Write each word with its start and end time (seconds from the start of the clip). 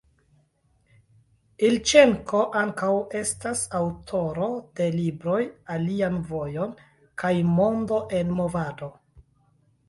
Ilĉenko 1.67 2.39
ankaŭ 2.61 2.89
estas 3.19 3.61
aŭtoro 3.81 4.47
de 4.79 4.87
libroj 4.97 5.43
«Alian 5.77 6.19
vojon» 6.33 6.75
kaj 7.25 7.33
«Mondo 7.53 8.01
en 8.23 8.35
movado». 8.41 8.91